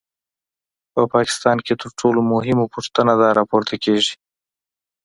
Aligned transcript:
په 0.93 1.01
پاکستان 1.13 1.57
کې 1.65 1.73
تر 1.81 1.89
ټولو 1.99 2.19
مهمه 2.33 2.65
پوښتنه 2.73 3.13
دا 3.21 3.29
راپورته 3.39 3.75
کېږي. 3.83 4.13